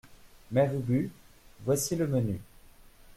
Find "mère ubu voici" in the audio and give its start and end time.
0.51-1.95